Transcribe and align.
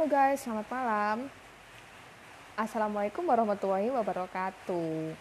Halo 0.00 0.16
guys, 0.16 0.40
selamat 0.40 0.64
malam. 0.72 1.28
Assalamualaikum 2.56 3.20
warahmatullahi 3.20 3.92
wabarakatuh. 3.92 5.12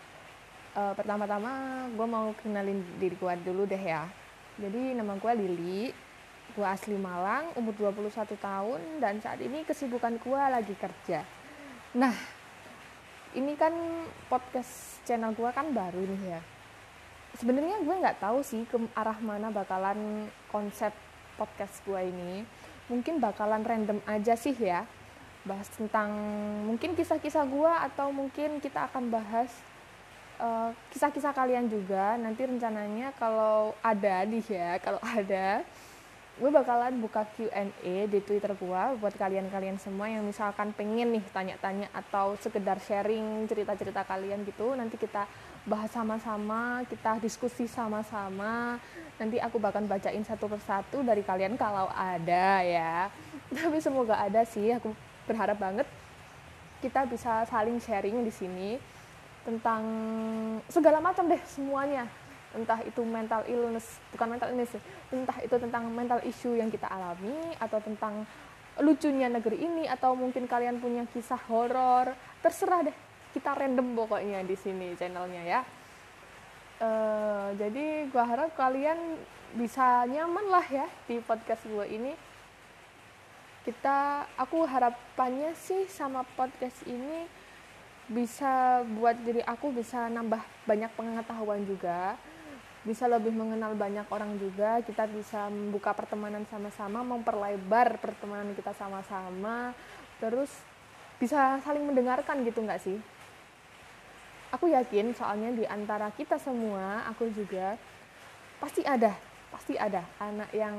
Uh, 0.72 0.94
pertama-tama 0.96 1.52
gue 1.92 2.08
mau 2.08 2.32
kenalin 2.40 2.80
diri 2.96 3.12
gue 3.12 3.34
dulu 3.44 3.68
deh 3.68 3.76
ya. 3.76 4.08
Jadi 4.56 4.96
nama 4.96 5.20
gue 5.20 5.32
Lili, 5.36 5.92
gue 6.56 6.64
asli 6.64 6.96
Malang, 6.96 7.52
umur 7.60 7.76
21 7.92 8.40
tahun, 8.40 8.80
dan 9.04 9.20
saat 9.20 9.44
ini 9.44 9.68
kesibukan 9.68 10.16
gue 10.16 10.42
lagi 10.48 10.72
kerja. 10.80 11.28
Nah, 12.00 12.16
ini 13.36 13.60
kan 13.60 13.76
podcast 14.32 15.04
channel 15.04 15.36
gue 15.36 15.52
kan 15.52 15.76
baru 15.76 16.08
nih 16.08 16.40
ya. 16.40 16.42
Sebenarnya 17.36 17.84
gue 17.84 17.96
nggak 18.00 18.24
tahu 18.24 18.40
sih 18.48 18.64
ke 18.64 18.80
arah 18.96 19.20
mana 19.20 19.52
bakalan 19.52 20.32
konsep 20.48 20.96
podcast 21.36 21.84
gue 21.84 22.00
ini 22.00 22.48
mungkin 22.90 23.22
bakalan 23.22 23.62
random 23.64 24.02
aja 24.10 24.34
sih 24.34 24.58
ya 24.58 24.84
bahas 25.48 25.72
tentang 25.72 26.12
mungkin 26.68 26.94
kisah-kisah 26.98 27.48
gue 27.48 27.74
atau 27.90 28.12
mungkin 28.12 28.60
kita 28.60 28.92
akan 28.92 29.08
bahas 29.08 29.50
kisah 30.40 31.12
kisah-kisah 31.12 31.34
kalian 31.36 31.68
juga. 31.68 32.16
Nanti 32.16 32.48
rencananya 32.48 33.12
kalau 33.20 33.76
ada 33.84 34.24
nih 34.24 34.46
ya 34.48 34.72
kalau 34.86 35.00
ada 35.04 35.64
gue 36.40 36.48
bakalan 36.48 37.04
buka 37.04 37.28
Q&A 37.36 38.08
di 38.08 38.20
Twitter 38.24 38.56
gue 38.56 38.84
buat 39.04 39.12
kalian-kalian 39.20 39.76
semua 39.76 40.08
yang 40.08 40.24
misalkan 40.24 40.72
pengen 40.72 41.12
nih 41.12 41.26
tanya-tanya 41.36 41.92
atau 41.92 42.40
sekedar 42.40 42.80
sharing 42.80 43.44
cerita-cerita 43.52 44.08
kalian 44.08 44.48
gitu. 44.48 44.72
Nanti 44.72 44.96
kita 44.96 45.28
bahas 45.68 45.92
sama-sama 45.92 46.84
kita 46.88 47.20
diskusi 47.20 47.68
sama-sama. 47.68 48.80
Nanti 49.20 49.36
aku 49.42 49.60
bakal 49.60 49.84
bacain 49.84 50.24
satu 50.24 50.48
persatu 50.48 51.04
dari 51.04 51.26
kalian 51.26 51.60
kalau 51.60 51.92
ada 51.92 52.64
ya. 52.64 53.12
Tapi 53.56 53.78
semoga 53.84 54.16
ada 54.16 54.46
sih 54.48 54.72
aku 54.72 54.96
berharap 55.28 55.60
banget 55.60 55.88
kita 56.80 57.04
bisa 57.06 57.44
saling 57.52 57.78
sharing 57.84 58.24
di 58.24 58.32
sini 58.32 58.70
tentang 59.44 59.84
segala 60.72 61.04
macam 61.04 61.28
deh 61.28 61.42
semuanya. 61.44 62.08
Entah 62.50 62.82
itu 62.82 63.04
mental 63.06 63.46
illness 63.46 64.02
bukan 64.16 64.28
mental 64.38 64.50
illness 64.50 64.74
entah 65.14 65.38
itu 65.44 65.54
tentang 65.60 65.86
mental 65.94 66.18
issue 66.26 66.58
yang 66.58 66.72
kita 66.74 66.90
alami 66.90 67.36
atau 67.62 67.78
tentang 67.78 68.26
lucunya 68.80 69.28
negeri 69.28 69.60
ini 69.60 69.86
atau 69.86 70.16
mungkin 70.16 70.48
kalian 70.48 70.80
punya 70.80 71.04
kisah 71.12 71.40
horor. 71.52 72.16
Terserah 72.40 72.88
deh 72.88 73.09
kita 73.30 73.54
random 73.54 73.94
pokoknya 73.94 74.42
di 74.42 74.56
sini 74.58 74.98
channelnya 74.98 75.44
ya. 75.46 75.62
Uh, 76.80 77.52
jadi 77.60 78.08
gue 78.08 78.24
harap 78.24 78.56
kalian 78.56 79.20
bisa 79.54 80.08
nyaman 80.08 80.48
lah 80.48 80.66
ya 80.66 80.88
di 81.06 81.22
podcast 81.22 81.62
gue 81.68 81.86
ini. 81.92 82.14
Kita 83.68 84.26
aku 84.40 84.66
harapannya 84.66 85.54
sih 85.54 85.86
sama 85.92 86.26
podcast 86.34 86.82
ini 86.90 87.28
bisa 88.10 88.82
buat 88.98 89.14
diri 89.22 89.46
aku 89.46 89.70
bisa 89.70 90.10
nambah 90.10 90.42
banyak 90.66 90.90
pengetahuan 90.98 91.62
juga. 91.68 92.18
Bisa 92.82 93.06
lebih 93.06 93.36
mengenal 93.36 93.76
banyak 93.76 94.08
orang 94.10 94.40
juga. 94.40 94.80
Kita 94.82 95.06
bisa 95.06 95.52
membuka 95.52 95.94
pertemanan 95.94 96.48
sama-sama 96.50 97.06
memperlebar 97.06 98.02
pertemanan 98.02 98.56
kita 98.58 98.74
sama-sama. 98.74 99.76
Terus 100.18 100.50
bisa 101.20 101.60
saling 101.62 101.84
mendengarkan 101.84 102.48
gitu 102.48 102.64
nggak 102.64 102.80
sih 102.80 103.19
aku 104.50 104.70
yakin 104.74 105.14
soalnya 105.14 105.54
di 105.54 105.66
antara 105.70 106.10
kita 106.14 106.42
semua 106.42 107.06
aku 107.10 107.30
juga 107.30 107.78
pasti 108.58 108.82
ada 108.82 109.14
pasti 109.54 109.78
ada 109.78 110.06
anak 110.18 110.50
yang 110.54 110.76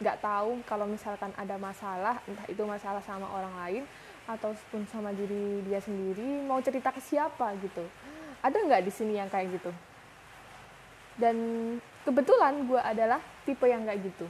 nggak 0.00 0.20
tahu 0.20 0.60
kalau 0.68 0.84
misalkan 0.84 1.32
ada 1.36 1.56
masalah 1.56 2.20
entah 2.28 2.44
itu 2.48 2.60
masalah 2.64 3.00
sama 3.04 3.24
orang 3.32 3.54
lain 3.64 3.82
ataupun 4.28 4.84
sama 4.90 5.12
diri 5.16 5.64
dia 5.64 5.80
sendiri 5.80 6.44
mau 6.44 6.60
cerita 6.60 6.90
ke 6.92 7.00
siapa 7.00 7.54
gitu. 7.62 7.84
Ada 8.44 8.58
nggak 8.58 8.82
di 8.84 8.92
sini 8.92 9.16
yang 9.16 9.30
kayak 9.32 9.56
gitu? 9.56 9.72
Dan 11.16 11.36
kebetulan 12.04 12.68
gue 12.68 12.80
adalah 12.80 13.20
tipe 13.48 13.64
yang 13.64 13.88
nggak 13.88 14.04
gitu 14.04 14.28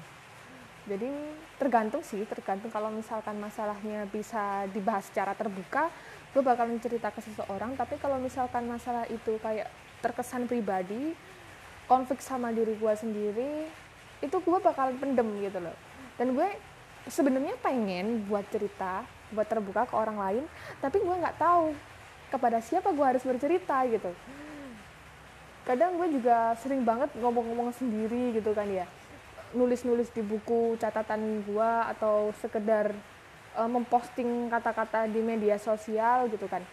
jadi 0.87 1.11
tergantung 1.59 1.99
sih 2.07 2.23
tergantung 2.31 2.71
kalau 2.71 2.95
misalkan 2.95 3.35
masalahnya 3.43 4.07
bisa 4.07 4.71
dibahas 4.71 5.11
secara 5.11 5.35
terbuka 5.35 5.91
gue 6.31 6.45
bakal 6.45 6.69
cerita 6.79 7.11
ke 7.11 7.21
seseorang. 7.25 7.75
Tapi 7.75 7.99
kalau 7.99 8.23
misalkan 8.23 8.71
masalah 8.71 9.03
itu 9.11 9.41
kayak 9.43 9.67
terkesan 9.99 10.47
pribadi 10.47 11.17
konflik 11.91 12.23
sama 12.23 12.55
diri 12.55 12.79
gue 12.79 12.95
sendiri 12.95 13.67
itu 14.23 14.37
gue 14.37 14.59
bakal 14.63 14.95
pendem 15.01 15.27
gitu 15.43 15.59
loh. 15.59 15.75
Dan 16.21 16.39
gue 16.39 16.49
sebenarnya 17.11 17.59
pengen 17.59 18.23
buat 18.31 18.47
cerita 18.53 19.03
buat 19.35 19.51
terbuka 19.51 19.91
ke 19.91 19.95
orang 19.99 20.23
lain 20.23 20.45
tapi 20.79 21.03
gue 21.03 21.17
nggak 21.19 21.35
tahu 21.35 21.75
kepada 22.31 22.63
siapa 22.63 22.95
gue 22.95 23.07
harus 23.17 23.27
bercerita 23.27 23.83
gitu. 23.91 24.15
Kadang 25.67 25.99
gue 25.99 26.15
juga 26.15 26.55
sering 26.63 26.87
banget 26.87 27.11
ngomong-ngomong 27.19 27.75
sendiri 27.75 28.39
gitu 28.39 28.55
kan 28.55 28.71
ya 28.71 28.87
nulis-nulis 29.55 30.11
di 30.11 30.23
buku 30.25 30.75
catatan 30.81 31.45
gue 31.47 31.71
atau 31.95 32.33
sekedar 32.43 32.91
uh, 33.55 33.71
memposting 33.71 34.51
kata-kata 34.51 35.07
di 35.07 35.21
media 35.23 35.61
sosial 35.61 36.27
gitu 36.33 36.49
kan. 36.51 36.65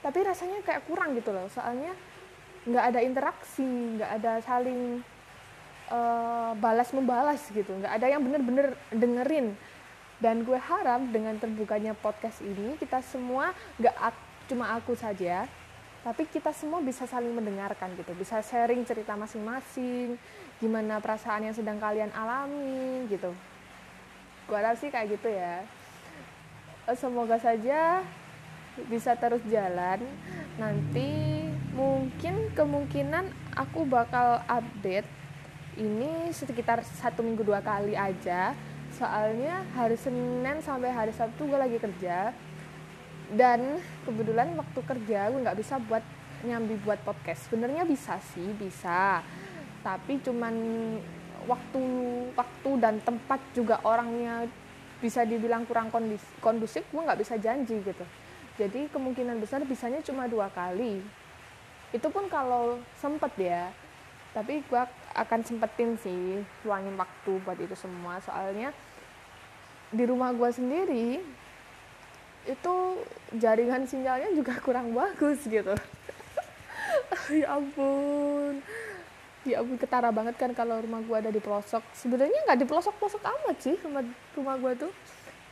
Tapi 0.00 0.18
rasanya 0.22 0.62
kayak 0.62 0.86
kurang 0.86 1.18
gitu 1.18 1.34
loh. 1.34 1.50
Soalnya 1.52 1.92
nggak 2.66 2.84
ada 2.94 3.00
interaksi 3.02 3.66
nggak 3.66 4.10
ada 4.22 4.32
saling 4.42 5.02
uh, 5.90 6.52
balas 6.56 6.90
membalas 6.94 7.42
gitu. 7.50 7.70
Nggak 7.70 7.92
ada 7.92 8.06
yang 8.06 8.22
bener-bener 8.22 8.78
dengerin. 8.94 9.56
Dan 10.16 10.48
gue 10.48 10.56
harap 10.56 11.04
dengan 11.12 11.36
terbukanya 11.36 11.92
podcast 11.92 12.40
ini 12.40 12.80
kita 12.80 13.04
semua 13.04 13.52
nggak 13.76 13.96
cuma 14.48 14.72
aku 14.72 14.96
saja 14.96 15.44
tapi 16.06 16.22
kita 16.30 16.54
semua 16.54 16.78
bisa 16.78 17.02
saling 17.02 17.34
mendengarkan 17.34 17.90
gitu. 17.98 18.14
Bisa 18.14 18.38
sharing 18.38 18.86
cerita 18.86 19.18
masing-masing 19.18 20.14
gimana 20.62 21.02
perasaan 21.02 21.50
yang 21.50 21.56
sedang 21.58 21.82
kalian 21.82 22.14
alami 22.14 23.10
gitu. 23.10 23.34
Gue 24.46 24.54
harap 24.54 24.78
sih 24.78 24.86
kayak 24.86 25.18
gitu 25.18 25.34
ya. 25.34 25.66
Semoga 26.94 27.42
saja 27.42 28.06
bisa 28.86 29.18
terus 29.18 29.42
jalan. 29.50 30.06
Nanti 30.62 31.42
mungkin 31.74 32.54
kemungkinan 32.54 33.26
aku 33.58 33.82
bakal 33.82 34.46
update 34.46 35.10
ini 35.74 36.30
sekitar 36.30 36.86
satu 36.86 37.26
minggu 37.26 37.42
dua 37.42 37.58
kali 37.58 37.98
aja. 37.98 38.54
Soalnya 38.94 39.66
hari 39.74 39.98
Senin 39.98 40.62
sampai 40.62 40.94
hari 40.94 41.10
Sabtu 41.10 41.50
gue 41.50 41.58
lagi 41.58 41.82
kerja 41.82 42.30
dan 43.34 43.82
kebetulan 44.06 44.54
waktu 44.54 44.80
kerja 44.86 45.34
gue 45.34 45.40
nggak 45.42 45.58
bisa 45.58 45.82
buat 45.82 46.04
nyambi 46.46 46.78
buat 46.86 47.02
podcast. 47.02 47.50
Sebenarnya 47.50 47.82
bisa 47.82 48.20
sih 48.34 48.54
bisa. 48.54 49.24
Tapi 49.82 50.22
cuman 50.22 50.54
waktu 51.46 51.82
waktu 52.34 52.70
dan 52.78 53.02
tempat 53.02 53.42
juga 53.54 53.82
orangnya 53.82 54.46
bisa 55.02 55.22
dibilang 55.26 55.66
kurang 55.68 55.90
kondis, 55.92 56.22
kondusif 56.42 56.86
gue 56.88 57.02
nggak 57.02 57.20
bisa 57.20 57.34
janji 57.38 57.78
gitu. 57.82 58.04
Jadi 58.56 58.88
kemungkinan 58.88 59.36
besar 59.42 59.60
bisanya 59.66 60.00
cuma 60.00 60.30
dua 60.30 60.48
kali. 60.54 61.02
Itu 61.90 62.08
pun 62.08 62.30
kalau 62.30 62.78
sempet 62.98 63.32
ya. 63.36 63.68
Tapi 64.32 64.60
gue 64.68 64.82
akan 65.16 65.40
sempetin 65.48 65.96
sih 65.96 66.44
luangin 66.64 66.96
waktu 66.96 67.32
buat 67.44 67.56
itu 67.56 67.76
semua. 67.76 68.20
Soalnya 68.20 68.72
di 69.92 70.04
rumah 70.04 70.34
gue 70.34 70.50
sendiri 70.50 71.20
itu 72.46 72.74
jaringan 73.34 73.84
sinyalnya 73.84 74.30
juga 74.32 74.54
kurang 74.66 74.94
bagus 74.94 75.42
gitu. 75.46 75.74
Ya 77.26 77.58
ampun. 77.58 78.62
Ya 79.42 79.62
ampun 79.62 79.78
ketara 79.78 80.14
banget 80.14 80.38
kan 80.38 80.50
kalau 80.54 80.78
rumah 80.78 81.02
gue 81.02 81.16
ada 81.18 81.30
di 81.34 81.42
pelosok. 81.42 81.82
Sebenarnya 81.94 82.46
nggak 82.46 82.58
di 82.62 82.66
pelosok 82.66 82.94
pelosok 83.02 83.22
amat 83.22 83.56
sih 83.58 83.74
rumah 83.82 84.02
rumah 84.38 84.54
gue 84.58 84.86
tuh. 84.86 84.92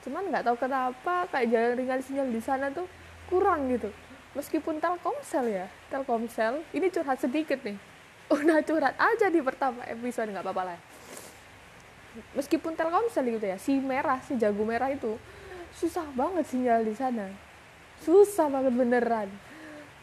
Cuman 0.06 0.30
nggak 0.30 0.46
tahu 0.46 0.56
kenapa 0.58 1.26
kayak 1.34 1.50
jaringan 1.50 2.00
sinyal 2.02 2.28
di 2.30 2.40
sana 2.42 2.70
tuh 2.70 2.86
kurang 3.26 3.66
gitu. 3.74 3.90
Meskipun 4.38 4.78
telkomsel 4.78 5.46
ya 5.50 5.66
telkomsel. 5.90 6.62
Ini 6.70 6.86
curhat 6.94 7.19
sedikit 7.19 7.58
nih. 7.66 7.78
Udah 8.30 8.62
curhat 8.69 8.94
aja 8.94 9.26
di 9.30 9.40
pertama 9.42 9.82
episode 9.90 10.30
nggak 10.30 10.44
apa-apa 10.46 10.62
lah. 10.74 10.78
Meskipun 12.38 12.78
telkomsel 12.78 13.26
gitu 13.26 13.46
ya 13.46 13.58
si 13.58 13.78
merah 13.82 14.22
si 14.22 14.38
jago 14.38 14.62
merah 14.62 14.90
itu 14.90 15.19
susah 15.74 16.06
banget 16.14 16.44
sinyal 16.48 16.86
di 16.86 16.94
sana. 16.94 17.28
Susah 18.02 18.46
banget 18.50 18.74
beneran. 18.74 19.28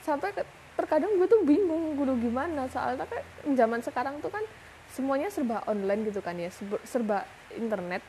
Sampai 0.03 0.35
terkadang 0.75 1.15
gue 1.19 1.27
tuh 1.27 1.43
bingung 1.43 1.93
gue 1.93 2.15
gimana 2.17 2.65
soalnya 2.71 3.05
kan 3.05 3.21
zaman 3.53 3.79
sekarang 3.83 4.17
tuh 4.23 4.31
kan 4.33 4.41
semuanya 4.89 5.29
serba 5.29 5.61
online 5.69 6.09
gitu 6.09 6.19
kan 6.19 6.35
ya 6.35 6.49
serba 6.83 7.23
internet. 7.53 8.01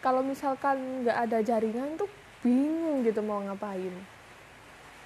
Kalau 0.00 0.24
misalkan 0.24 1.04
nggak 1.04 1.16
ada 1.28 1.38
jaringan 1.44 2.00
tuh 2.00 2.08
bingung 2.40 3.04
gitu 3.04 3.20
mau 3.20 3.40
ngapain. 3.44 3.92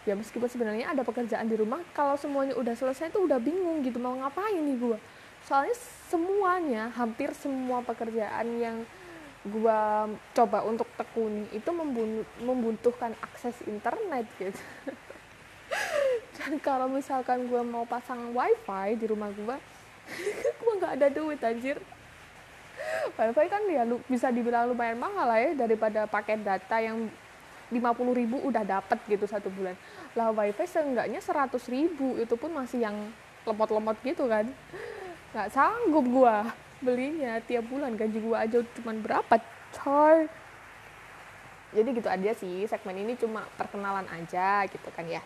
Ya 0.04 0.12
meskipun 0.12 0.46
sebenarnya 0.46 0.92
ada 0.92 1.00
pekerjaan 1.00 1.48
di 1.48 1.56
rumah 1.56 1.80
kalau 1.96 2.14
semuanya 2.20 2.52
udah 2.60 2.76
selesai 2.76 3.08
tuh 3.08 3.24
udah 3.24 3.40
bingung 3.40 3.80
gitu 3.80 3.96
mau 3.96 4.12
ngapain 4.12 4.60
nih 4.60 4.76
gue 4.76 4.98
soalnya 5.44 5.76
semuanya 6.08 6.88
hampir 6.96 7.28
semua 7.36 7.84
pekerjaan 7.84 8.48
yang 8.56 8.76
gue 9.44 9.80
coba 10.32 10.64
untuk 10.64 10.88
tekuni 10.96 11.44
itu 11.52 11.68
membutuhkan 12.40 13.12
akses 13.20 13.60
internet 13.68 14.24
gitu. 14.40 14.56
Dan 16.40 16.56
kalau 16.64 16.88
misalkan 16.88 17.44
gue 17.44 17.60
mau 17.60 17.84
pasang 17.84 18.32
wifi 18.32 18.96
di 18.96 19.04
rumah 19.04 19.28
gue 19.36 19.56
gue 20.60 20.72
nggak 20.80 20.92
ada 20.96 21.08
duit 21.12 21.40
anjir. 21.44 21.76
Wifi 23.20 23.46
kan 23.52 23.62
ya 23.68 23.84
lu, 23.84 24.00
bisa 24.08 24.32
dibilang 24.32 24.72
lumayan 24.72 24.96
mahal 24.96 25.28
lah 25.28 25.40
ya 25.40 25.52
daripada 25.52 26.08
paket 26.08 26.40
data 26.40 26.80
yang 26.80 27.08
50 27.68 27.80
ribu 28.16 28.40
udah 28.48 28.64
dapet 28.64 28.96
gitu 29.04 29.28
satu 29.28 29.52
bulan. 29.52 29.76
Lah 30.16 30.32
wifi 30.32 30.64
seenggaknya 30.64 31.20
100 31.20 31.52
ribu 31.68 32.16
itu 32.16 32.32
pun 32.40 32.48
masih 32.48 32.80
yang 32.80 32.96
lemot-lemot 33.44 34.00
gitu 34.00 34.24
kan. 34.24 34.48
Nggak 35.36 35.48
sanggup 35.52 36.04
gue 36.08 36.36
belinya 36.82 37.38
tiap 37.44 37.68
bulan 37.70 37.94
gaji 37.94 38.18
gue 38.18 38.36
aja 38.36 38.58
cuma 38.80 38.92
berapa 38.98 39.34
coy 39.74 40.26
jadi 41.74 41.88
gitu 41.90 42.08
aja 42.08 42.30
sih 42.38 42.66
segmen 42.70 43.02
ini 43.02 43.18
cuma 43.18 43.42
perkenalan 43.58 44.06
aja 44.10 44.64
gitu 44.70 44.88
kan 44.94 45.06
ya 45.10 45.22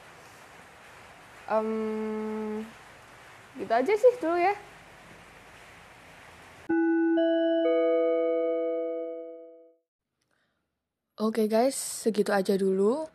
um, 1.52 2.64
gitu 3.56 3.72
aja 3.72 3.92
sih 3.92 4.12
dulu 4.20 4.36
ya 4.36 4.56
Oke 11.18 11.42
okay 11.42 11.46
guys, 11.50 11.74
segitu 11.74 12.30
aja 12.30 12.54
dulu. 12.54 13.10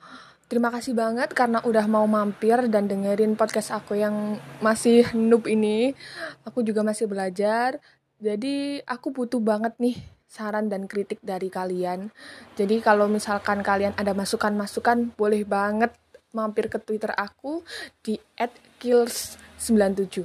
Terima 0.52 0.68
kasih 0.68 0.92
banget 0.92 1.32
karena 1.32 1.64
udah 1.64 1.88
mau 1.88 2.04
mampir 2.04 2.68
dan 2.68 2.84
dengerin 2.84 3.40
podcast 3.40 3.72
aku 3.72 3.96
yang 3.96 4.36
masih 4.60 5.08
noob 5.16 5.48
ini. 5.48 5.96
Aku 6.44 6.68
juga 6.68 6.84
masih 6.84 7.08
belajar. 7.08 7.80
Jadi 8.24 8.80
aku 8.88 9.12
butuh 9.12 9.44
banget 9.44 9.76
nih 9.84 10.00
saran 10.32 10.72
dan 10.72 10.88
kritik 10.88 11.20
dari 11.20 11.52
kalian. 11.52 12.08
Jadi 12.56 12.80
kalau 12.80 13.12
misalkan 13.12 13.60
kalian 13.60 13.92
ada 14.00 14.16
masukan-masukan, 14.16 15.12
boleh 15.20 15.44
banget 15.44 15.92
mampir 16.32 16.72
ke 16.72 16.80
Twitter 16.80 17.12
aku 17.12 17.68
di 18.00 18.16
@kills97. 18.80 20.24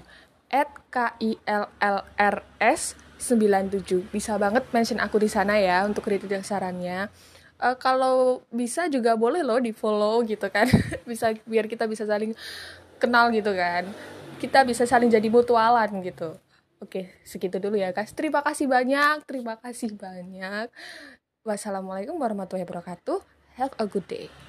k 0.88 0.96
i 1.20 1.36
l 1.44 1.64
l 1.68 1.98
r 2.16 2.36
s 2.62 2.96
97 3.20 4.08
bisa 4.08 4.40
banget 4.40 4.64
mention 4.72 5.02
aku 5.02 5.20
di 5.20 5.28
sana 5.28 5.58
ya 5.58 5.82
untuk 5.82 6.06
kritik 6.06 6.30
dan 6.30 6.46
sarannya. 6.46 7.10
Uh, 7.58 7.74
kalau 7.74 8.46
bisa 8.54 8.86
juga 8.86 9.18
boleh 9.18 9.42
loh 9.42 9.58
di 9.58 9.74
follow 9.74 10.22
gitu 10.22 10.46
kan. 10.46 10.70
Bisa 11.10 11.34
biar 11.42 11.66
kita 11.66 11.90
bisa 11.90 12.06
saling 12.06 12.30
kenal 13.02 13.34
gitu 13.34 13.50
kan. 13.50 13.90
Kita 14.38 14.62
bisa 14.62 14.86
saling 14.86 15.10
jadi 15.10 15.26
mutualan 15.26 15.90
gitu 16.06 16.38
Oke, 16.78 17.10
segitu 17.26 17.58
dulu 17.58 17.74
ya 17.74 17.90
guys. 17.90 18.14
Terima 18.14 18.38
kasih 18.40 18.70
banyak, 18.70 19.26
terima 19.26 19.58
kasih 19.58 19.98
banyak. 19.98 20.70
Wassalamualaikum 21.42 22.14
warahmatullahi 22.14 22.66
wabarakatuh. 22.66 23.18
Have 23.58 23.74
a 23.82 23.86
good 23.90 24.06
day. 24.06 24.47